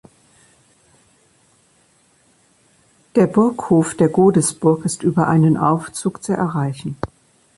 [3.15, 6.97] Der Burghof der Godesburg ist über einen Aufzug zu erreichen.